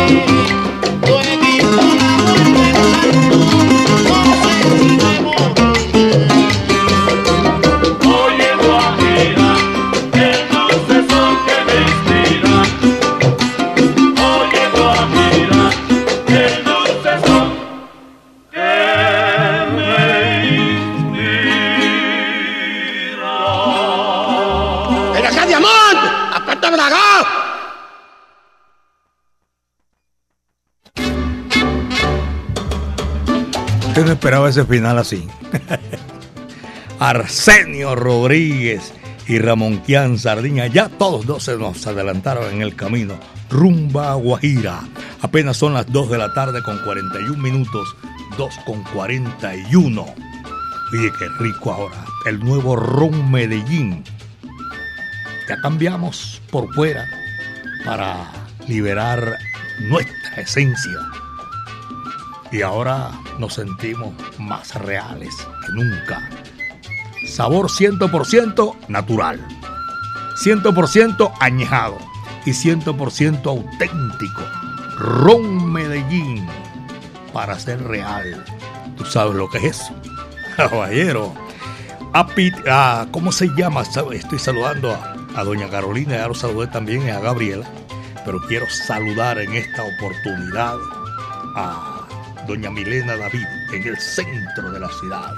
[0.08, 0.41] Visiones ve.
[34.52, 35.28] Ese final así.
[37.00, 38.94] Arsenio Rodríguez
[39.28, 43.16] y Ramón Quian Sardiña, ya todos dos se nos adelantaron en el camino.
[43.50, 44.82] Rumba Guajira.
[45.22, 47.96] Apenas son las 2 de la tarde con 41 minutos.
[48.38, 50.02] 2 con 41.
[50.02, 52.06] Oye, qué rico ahora.
[52.26, 54.04] El nuevo Ron Medellín.
[55.50, 57.06] Ya cambiamos por fuera
[57.86, 58.32] para
[58.68, 59.38] liberar
[59.90, 61.21] nuestra esencia.
[62.52, 65.34] Y ahora nos sentimos más reales
[65.66, 66.30] que nunca.
[67.28, 69.40] Sabor 100% natural,
[70.44, 71.98] 100% añejado
[72.46, 74.42] y 100% auténtico.
[74.98, 76.46] Ron Medellín
[77.34, 78.44] para ser real.
[78.98, 79.94] ¿Tú sabes lo que es eso?
[80.58, 81.34] Caballero.
[82.14, 83.84] Api- ah, ¿Cómo se llama?
[83.84, 87.66] Estoy saludando a, a doña Carolina, ya lo saludé también a Gabriela,
[88.26, 90.76] pero quiero saludar en esta oportunidad
[91.56, 92.01] a
[92.48, 95.34] doña Milena David en el centro de la ciudad.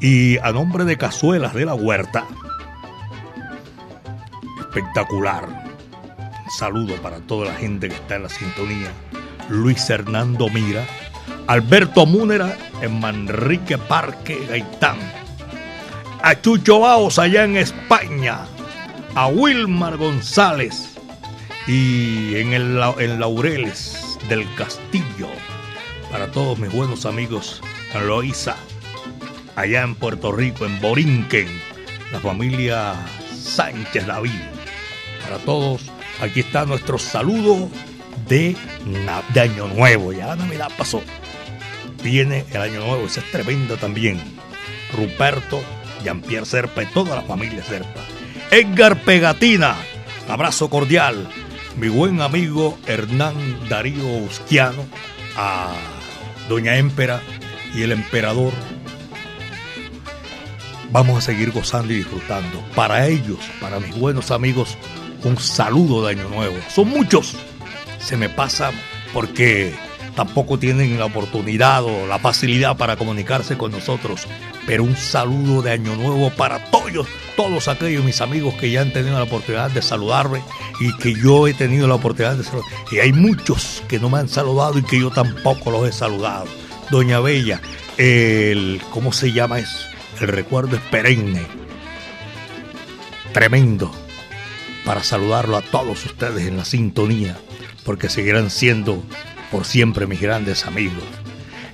[0.00, 2.26] Y a nombre de Cazuelas de la Huerta,
[4.60, 5.46] espectacular.
[6.44, 8.90] Un saludo para toda la gente que está en la sintonía.
[9.48, 10.84] Luis Hernando Mira,
[11.46, 14.98] Alberto Múnera en Manrique Parque Gaitán,
[16.22, 18.40] a Chucho Baos allá en España,
[19.14, 20.96] a Wilmar González
[21.66, 25.28] y en, el, en Laureles del Castillo,
[26.10, 27.60] para todos mis buenos amigos
[27.94, 28.56] en Loíza,
[29.54, 31.48] allá en Puerto Rico, en Borinquen,
[32.12, 32.94] la familia
[33.34, 34.40] Sánchez David.
[35.22, 35.90] Para todos,
[36.20, 37.68] aquí está nuestro saludo
[38.28, 38.56] de,
[39.34, 40.12] de Año Nuevo.
[40.12, 41.02] Ya Navidad pasó.
[42.02, 44.20] Viene el Año Nuevo, ese es tremendo también.
[44.92, 45.62] Ruperto,
[46.04, 48.00] Jean-Pierre Serpa y toda la familia Serpa.
[48.50, 49.74] Edgar Pegatina,
[50.28, 51.28] abrazo cordial.
[51.76, 53.34] mi buen amigo Hernán
[53.68, 54.86] Darío Usquiano,
[55.36, 55.74] a
[56.48, 57.20] Doña Émpera
[57.74, 58.52] y el emperador.
[60.90, 62.62] Vamos a seguir gozando y disfrutando.
[62.74, 64.78] Para ellos, para mis buenos amigos,
[65.24, 66.56] un saludo de Año Nuevo.
[66.68, 67.36] Son muchos.
[67.98, 68.70] Se me pasa
[69.12, 69.74] porque
[70.16, 74.26] tampoco tienen la oportunidad o la facilidad para comunicarse con nosotros.
[74.66, 77.06] Pero un saludo de Año Nuevo para todos,
[77.36, 80.42] todos aquellos mis amigos que ya han tenido la oportunidad de saludarme
[80.80, 82.68] y que yo he tenido la oportunidad de saludar.
[82.90, 86.46] Y hay muchos que no me han saludado y que yo tampoco los he saludado.
[86.90, 87.60] Doña Bella,
[87.98, 89.86] el, ¿cómo se llama eso?
[90.20, 91.46] El recuerdo es perenne.
[93.32, 93.92] Tremendo.
[94.84, 97.36] Para saludarlo a todos ustedes en la sintonía,
[97.84, 99.02] porque seguirán siendo
[99.50, 101.04] por siempre mis grandes amigos.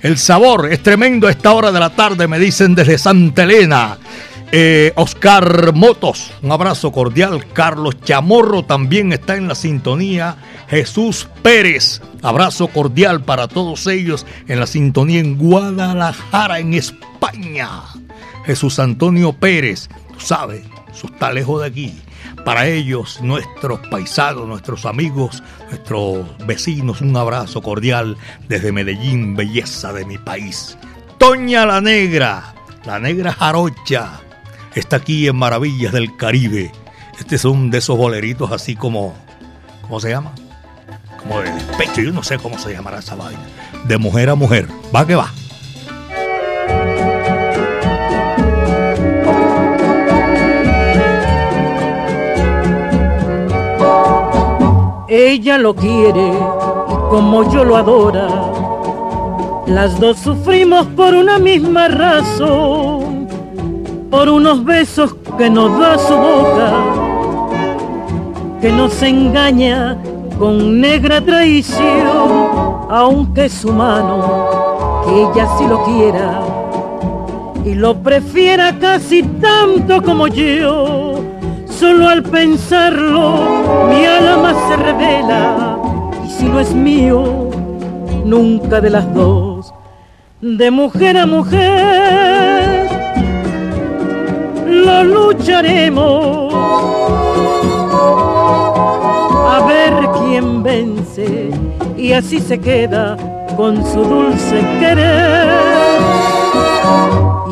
[0.01, 3.97] El sabor es tremendo a esta hora de la tarde, me dicen desde Santa Elena.
[4.51, 7.47] Eh, Oscar Motos, un abrazo cordial.
[7.53, 10.35] Carlos Chamorro también está en la sintonía.
[10.67, 17.69] Jesús Pérez, abrazo cordial para todos ellos en la sintonía en Guadalajara, en España.
[18.45, 20.63] Jesús Antonio Pérez, tú sabes,
[21.03, 21.93] está lejos de aquí.
[22.45, 28.17] Para ellos, nuestros paisanos, nuestros amigos, nuestros vecinos, un abrazo cordial
[28.49, 30.77] desde Medellín, belleza de mi país.
[31.17, 32.53] Toña la Negra,
[32.85, 34.19] la Negra Jarocha,
[34.75, 36.71] está aquí en Maravillas del Caribe.
[37.17, 39.15] Este es un de esos boleritos así como,
[39.83, 40.33] ¿cómo se llama?
[41.17, 43.39] Como de despecho, yo no sé cómo se llamará esa vaina.
[43.85, 45.31] De mujer a mujer, va que va.
[55.15, 56.33] Ella lo quiere
[57.11, 58.27] como yo lo adora.
[59.67, 63.27] Las dos sufrimos por una misma razón,
[64.09, 66.73] por unos besos que nos da su boca,
[68.59, 69.99] que nos engaña
[70.39, 72.49] con negra traición,
[72.89, 76.41] aunque es humano, que ella sí lo quiera
[77.63, 81.12] y lo prefiera casi tanto como yo.
[81.79, 85.77] Solo al pensarlo mi alma se revela.
[86.25, 87.49] Y si no es mío,
[88.25, 89.73] nunca de las dos,
[90.41, 92.87] de mujer a mujer,
[94.67, 96.53] lo lucharemos.
[99.55, 101.49] A ver quién vence.
[101.97, 103.17] Y así se queda
[103.55, 105.49] con su dulce querer.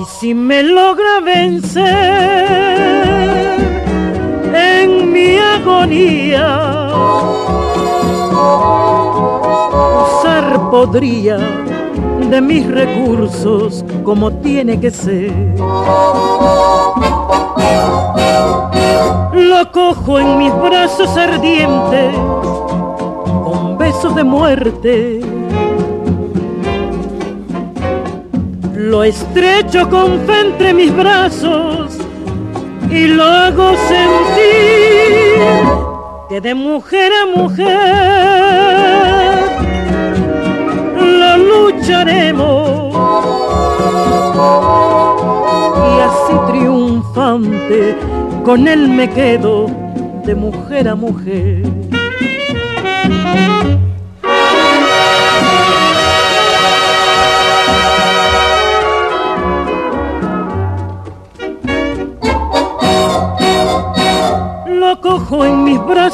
[0.01, 3.20] Y si me logra vencer, en
[5.21, 6.47] mi agonía.
[10.03, 11.37] Usar podría
[12.29, 15.31] de mis recursos como tiene que ser.
[19.33, 22.15] Lo cojo en mis brazos ardientes
[23.45, 25.21] con besos de muerte.
[28.75, 32.00] Lo estrecho con fe entre mis brazos
[32.91, 35.39] y lo hago sentir
[36.29, 37.69] que de mujer a mujer
[40.99, 42.93] lo lucharemos
[45.87, 47.95] y así triunfante
[48.43, 49.67] con él me quedo
[50.25, 51.63] de mujer a mujer.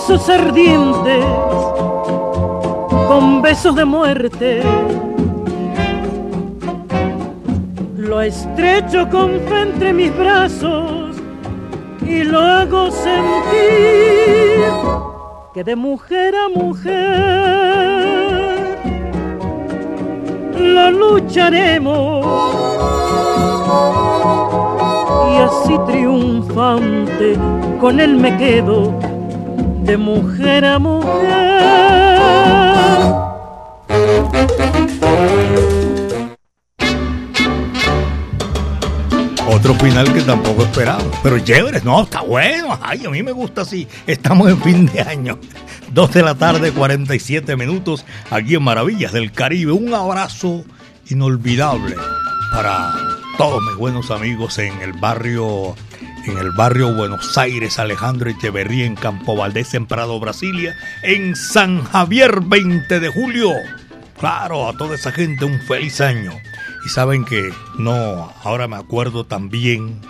[0.07, 1.25] Brazos ardientes
[3.07, 4.63] con besos de muerte.
[7.97, 11.17] Lo estrecho con fe entre mis brazos
[12.05, 14.63] y lo hago sentir
[15.53, 17.57] que de mujer a mujer
[20.57, 22.25] lo lucharemos
[25.31, 27.37] y así triunfante
[27.81, 29.06] con él me quedo
[29.87, 31.07] de mujer a mujer.
[39.49, 41.03] Otro final que tampoco esperaba.
[41.23, 42.77] Pero chévere, no, está bueno.
[42.81, 43.87] Ay, a mí me gusta así.
[44.05, 45.39] Estamos en fin de año.
[45.93, 49.71] Dos de la tarde, 47 minutos, aquí en Maravillas del Caribe.
[49.71, 50.65] Un abrazo
[51.09, 51.95] inolvidable
[52.51, 52.91] para
[53.37, 55.75] todos mis buenos amigos en el barrio,
[56.27, 61.83] en el barrio Buenos Aires, Alejandro Echeverría, en Campo Valdés, en Prado, Brasilia, en San
[61.83, 63.51] Javier, 20 de julio.
[64.19, 66.31] Claro, a toda esa gente un feliz año.
[66.85, 70.01] Y saben que no, ahora me acuerdo también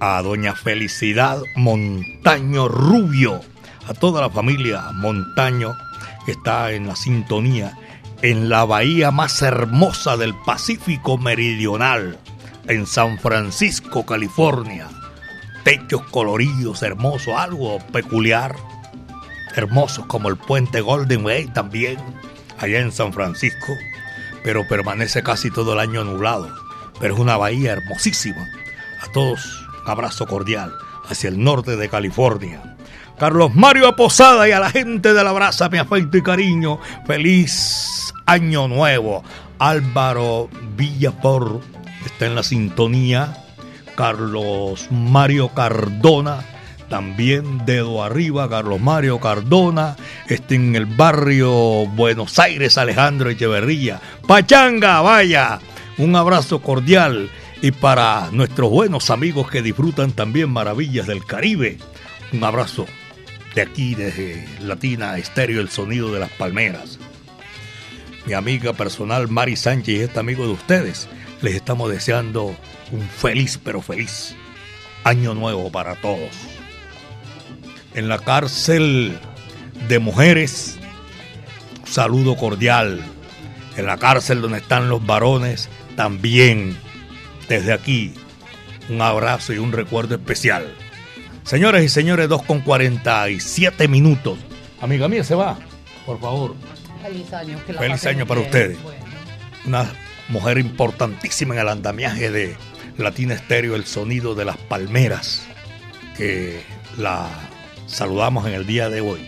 [0.00, 3.40] a doña Felicidad Montaño Rubio,
[3.86, 5.76] a toda la familia Montaño
[6.24, 7.76] que está en la sintonía
[8.22, 12.18] en la bahía más hermosa del Pacífico Meridional,
[12.66, 14.88] en San Francisco, California.
[15.64, 18.56] Techos coloridos, hermosos, algo peculiar,
[19.54, 21.98] hermosos como el puente Golden Way también,
[22.58, 23.74] allá en San Francisco,
[24.42, 26.48] pero permanece casi todo el año nublado.
[27.00, 28.46] Pero es una bahía hermosísima.
[29.00, 30.72] A todos, un abrazo cordial
[31.08, 32.76] hacia el norte de California.
[33.18, 36.78] Carlos Mario Posada y a la gente de la brasa, mi afecto y cariño.
[37.06, 39.24] Feliz año nuevo.
[39.58, 41.60] Álvaro Villapor
[42.04, 43.44] está en la sintonía.
[43.98, 46.44] Carlos Mario Cardona,
[46.88, 49.96] también dedo arriba, Carlos Mario Cardona,
[50.28, 51.50] está en el barrio
[51.86, 54.00] Buenos Aires, Alejandro Echeverría.
[54.24, 55.58] Pachanga, vaya,
[55.96, 57.28] un abrazo cordial
[57.60, 61.78] y para nuestros buenos amigos que disfrutan también maravillas del Caribe,
[62.32, 62.86] un abrazo
[63.56, 67.00] de aquí, desde Latina Estéreo, el sonido de las palmeras.
[68.26, 71.08] Mi amiga personal Mari Sánchez y este amigo de ustedes,
[71.42, 72.54] les estamos deseando
[72.90, 74.34] un feliz, pero feliz
[75.04, 76.30] año nuevo para todos.
[77.94, 79.18] En la cárcel
[79.88, 80.78] de mujeres,
[81.84, 83.00] saludo cordial.
[83.76, 86.76] En la cárcel donde están los varones, también
[87.48, 88.12] desde aquí
[88.88, 90.74] un abrazo y un recuerdo especial.
[91.44, 94.38] Señores y señores, 2 con 47 minutos.
[94.80, 95.58] Amiga mía, se va,
[96.04, 96.54] por favor.
[97.02, 97.58] Feliz año.
[97.66, 98.50] Que la Feliz año para bien.
[98.50, 98.78] ustedes.
[99.64, 99.86] Una
[100.28, 102.56] mujer importantísima en el andamiaje de
[102.96, 105.46] Latina Estéreo, el sonido de las palmeras,
[106.16, 106.62] que
[106.96, 107.28] la
[107.86, 109.20] saludamos en el día de hoy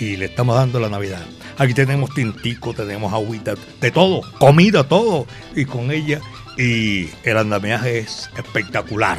[0.00, 1.24] y le estamos dando la Navidad.
[1.58, 6.20] Aquí tenemos tintico, tenemos agüita, de todo, comida, todo, y con ella,
[6.56, 9.18] y el andamiaje es espectacular.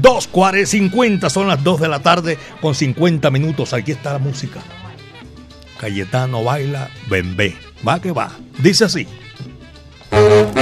[0.00, 3.72] 2.50 son las 2 de la tarde con 50 minutos.
[3.72, 4.60] Aquí está la música.
[5.78, 7.56] Cayetano baila, bembé.
[7.86, 8.30] Va que va.
[8.58, 9.06] Dice así.
[10.16, 10.56] Cayetano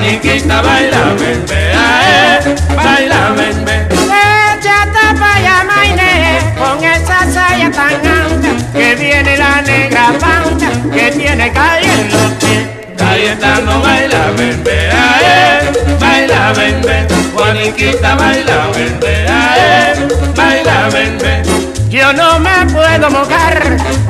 [0.00, 0.20] bembe.
[0.20, 3.86] Juaniquita baila, bembe, ae, baila, bembe.
[3.90, 11.10] Échate pa' allá, Maine, con esa saya tan ancha, que viene la negra pancha, que
[11.10, 12.68] tiene calle en los pies.
[12.96, 17.06] Cayetano baila, bembe, ae, baila, bembe.
[17.34, 19.19] Juaniquita baila, ae,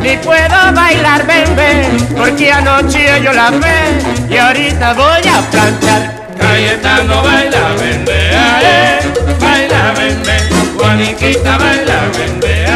[0.01, 6.21] ni puedo bailar bembe, porque anoche yo la ve y ahorita voy a planchar.
[6.39, 9.01] Cayetano baila, bembe, ae,
[9.39, 10.37] baila, bembe.
[10.79, 12.67] Juaniquita baila, bembe,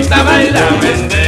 [0.00, 1.19] Juaniquita baila,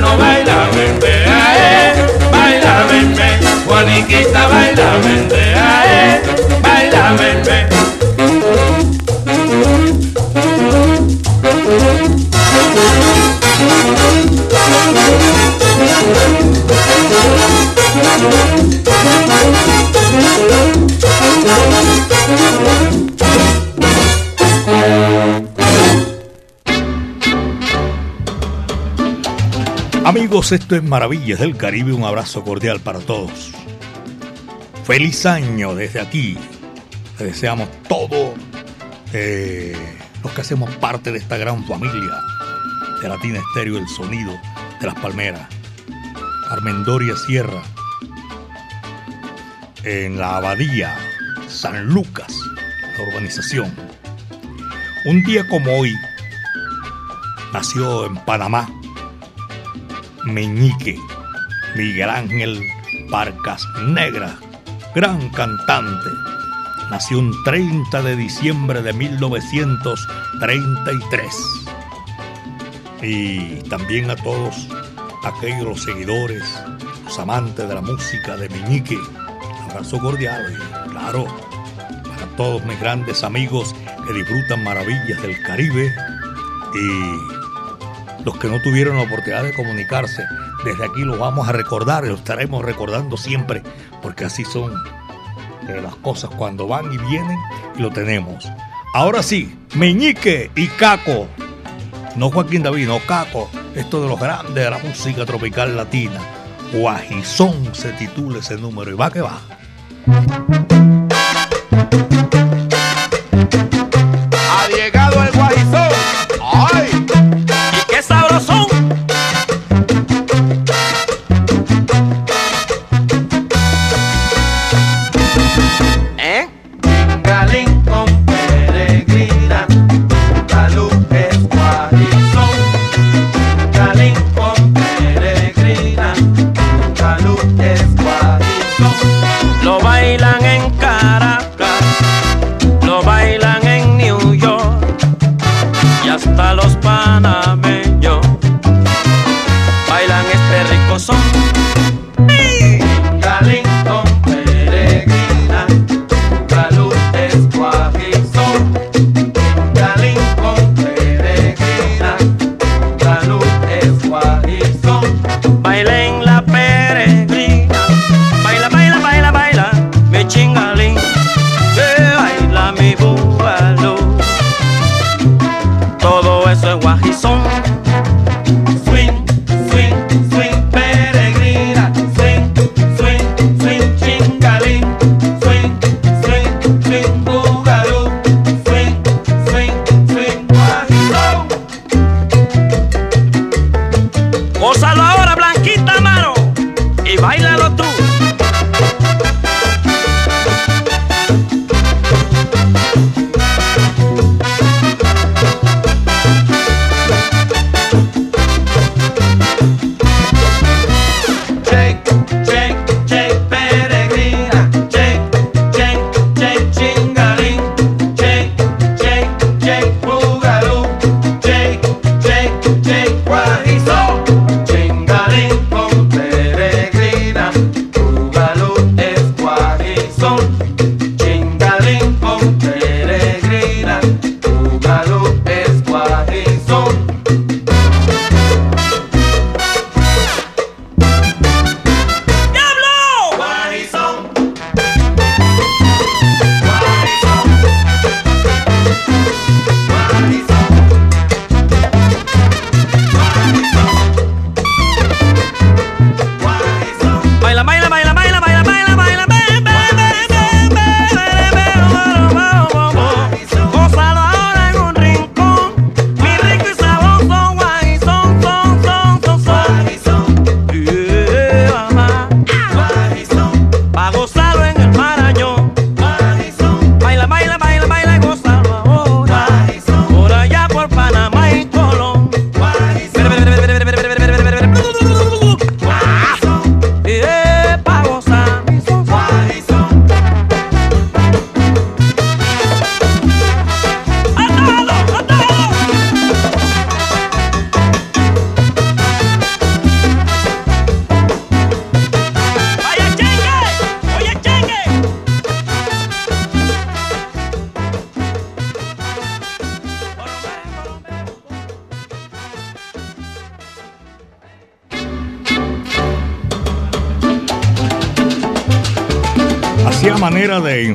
[0.00, 1.94] no baila, vente, ae,
[2.30, 6.22] baila, vente, boniquita, baila, vente, ae,
[6.62, 7.66] baila, vente.
[30.54, 31.92] Esto es Maravillas del Caribe.
[31.92, 33.52] Un abrazo cordial para todos.
[34.84, 36.36] Feliz año desde aquí.
[37.18, 38.34] Le deseamos todo
[39.12, 39.76] eh,
[40.22, 42.16] los que hacemos parte de esta gran familia
[43.00, 44.32] de Latina Estéreo, el sonido
[44.80, 45.48] de las palmeras.
[46.48, 47.62] Carmen Doria Sierra,
[49.84, 50.94] en la Abadía,
[51.48, 52.34] San Lucas,
[52.98, 53.74] la urbanización.
[55.06, 55.94] Un día como hoy,
[57.52, 58.68] nació en Panamá
[60.24, 60.98] Meñique,
[61.76, 62.60] Miguel Ángel
[63.10, 64.36] Parcas Negra,
[64.94, 66.10] gran cantante.
[66.90, 71.34] Nació un 30 de diciembre de 1933.
[73.02, 74.68] Y también a todos
[75.24, 76.44] aquellos seguidores,
[77.04, 78.98] los amantes de la música de Meñique.
[79.70, 80.56] Abrazo cordial y
[80.90, 81.24] claro,
[82.04, 83.74] para todos mis grandes amigos
[84.06, 85.90] que disfrutan maravillas del Caribe
[86.74, 87.41] y
[88.24, 90.24] los que no tuvieron la oportunidad de comunicarse,
[90.64, 93.62] desde aquí lo vamos a recordar y lo estaremos recordando siempre,
[94.00, 94.72] porque así son
[95.68, 97.38] eh, las cosas cuando van y vienen
[97.76, 98.48] y lo tenemos.
[98.94, 101.26] Ahora sí, Meñique y Caco.
[102.16, 103.48] No Joaquín David, no Caco.
[103.74, 106.20] Esto de los grandes de la música tropical latina.
[106.72, 109.40] Guajizón se titula ese número y va que va.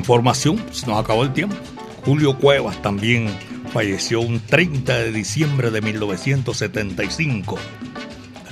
[0.08, 1.58] Información, se nos acabó el tiempo.
[2.06, 3.28] Julio Cuevas también
[3.74, 7.60] falleció un 30 de diciembre de 1975.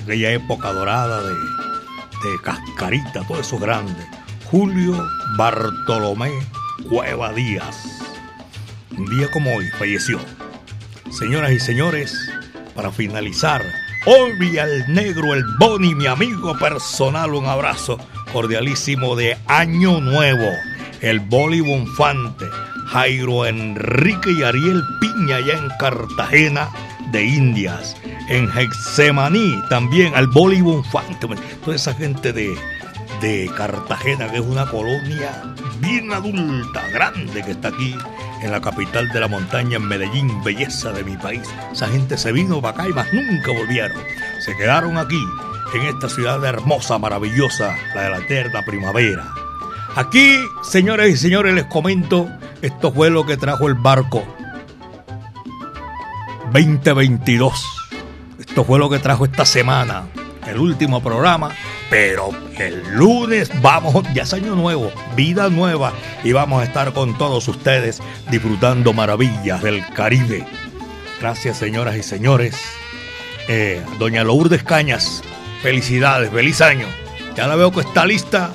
[0.04, 4.06] aquella época dorada de, de Cascarita, todo eso grande.
[4.52, 5.02] Julio
[5.38, 6.34] Bartolomé
[6.90, 7.78] Cueva Díaz.
[8.98, 10.20] Un día como hoy falleció.
[11.10, 12.14] Señoras y señores,
[12.76, 13.64] para finalizar,
[14.06, 17.98] hoy al negro el Boni, mi amigo personal, un abrazo
[18.34, 20.52] cordialísimo de Año Nuevo.
[21.06, 22.50] El Boli Bonfante,
[22.88, 26.68] Jairo Enrique y Ariel Piña allá en Cartagena
[27.12, 27.96] de Indias.
[28.28, 31.28] En Hexemaní también al Boli Bonfante.
[31.64, 32.58] Toda esa gente de,
[33.22, 35.44] de Cartagena, que es una colonia
[35.80, 37.96] bien adulta, grande que está aquí
[38.42, 41.44] en la capital de la montaña, en Medellín, belleza de mi país.
[41.72, 44.02] Esa gente se vino para acá y más nunca volvieron.
[44.40, 45.24] Se quedaron aquí,
[45.76, 49.45] en esta ciudad hermosa, maravillosa, la de la eterna primavera.
[49.96, 52.30] Aquí, señores y señores, les comento,
[52.62, 54.26] esto fue lo que trajo el barco
[56.52, 57.66] 2022.
[58.38, 60.08] Esto fue lo que trajo esta semana,
[60.48, 61.52] el último programa,
[61.90, 65.94] pero el lunes vamos, ya es año nuevo, vida nueva,
[66.26, 70.46] y vamos a estar con todos ustedes disfrutando maravillas del Caribe.
[71.22, 72.62] Gracias, señoras y señores.
[73.48, 75.24] Eh, doña Lourdes Cañas,
[75.62, 76.88] felicidades, feliz año.
[77.38, 78.54] Ya la veo que está lista.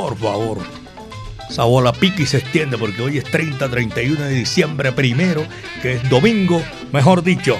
[0.00, 0.58] Por favor,
[1.50, 5.44] esa bola pica y se extiende porque hoy es 30, 31 de diciembre primero,
[5.82, 7.58] que es domingo, mejor dicho.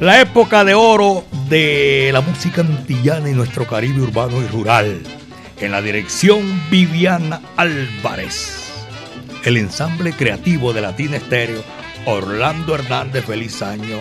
[0.00, 5.02] La época de oro de la música antillana y nuestro Caribe urbano y rural.
[5.60, 6.40] En la dirección
[6.70, 8.72] Viviana Álvarez.
[9.44, 11.62] El ensamble creativo de Latina Estéreo,
[12.06, 14.00] Orlando Hernández, feliz año.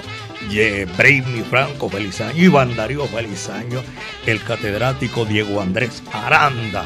[0.98, 2.42] Brainy Franco, feliz año.
[2.42, 3.84] Iván Darío, feliz año.
[4.26, 6.86] El catedrático Diego Andrés Aranda,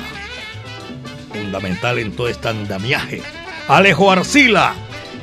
[1.33, 3.21] fundamental en todo este andamiaje.
[3.67, 4.73] Alejo Arcila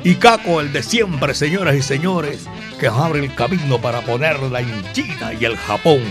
[0.03, 2.45] y Caco, el de siempre, señoras y señores,
[2.79, 6.01] que abre el camino para ponerla en China y el Japón.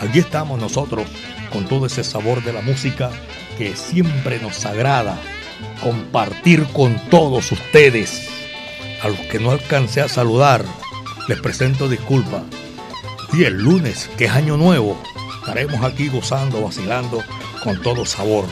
[0.00, 1.06] Allí estamos nosotros
[1.52, 3.10] con todo ese sabor de la música
[3.58, 5.18] que siempre nos agrada
[5.82, 8.28] compartir con todos ustedes.
[9.02, 10.64] A los que no alcancé a saludar,
[11.28, 12.42] les presento disculpas.
[13.32, 15.00] Y el lunes, que es año nuevo,
[15.40, 17.22] estaremos aquí gozando, vacilando
[17.62, 18.46] con todo sabor.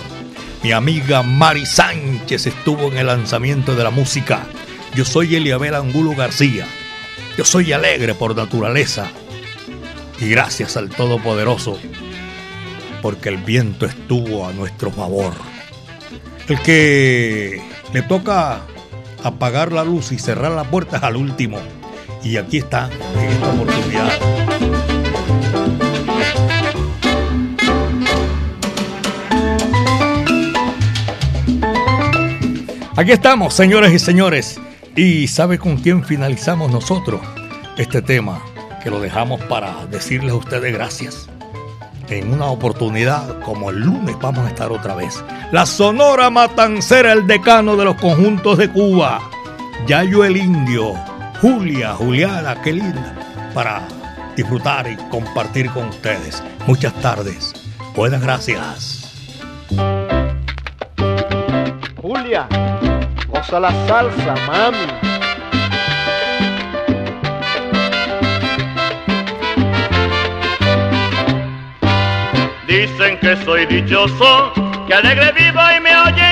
[0.62, 4.46] Mi amiga Mari Sánchez estuvo en el lanzamiento de la música.
[4.94, 6.66] Yo soy Eliabel Angulo García.
[7.36, 9.10] Yo soy alegre por naturaleza.
[10.20, 11.80] Y gracias al Todopoderoso,
[13.00, 15.34] porque el viento estuvo a nuestro favor.
[16.48, 17.60] El que
[17.92, 18.60] le toca
[19.24, 21.58] apagar la luz y cerrar las puertas al último.
[22.22, 22.88] Y aquí está,
[23.18, 24.41] en esta oportunidad.
[32.94, 34.60] Aquí estamos, señores y señores.
[34.94, 37.22] ¿Y sabe con quién finalizamos nosotros
[37.78, 38.42] este tema?
[38.84, 41.26] Que lo dejamos para decirles a ustedes gracias.
[42.10, 45.24] En una oportunidad como el lunes vamos a estar otra vez.
[45.52, 49.22] La Sonora Matancera, el decano de los conjuntos de Cuba.
[49.86, 50.92] Yayo el Indio.
[51.40, 53.14] Julia, Juliana, qué linda.
[53.54, 53.88] Para
[54.36, 56.42] disfrutar y compartir con ustedes.
[56.66, 57.54] Muchas tardes.
[57.96, 58.98] Buenas gracias.
[62.02, 62.48] Julia,
[63.42, 64.78] goza la salsa, mami.
[72.66, 74.52] Dicen que soy dichoso,
[74.86, 76.31] que alegre vivo y me oyen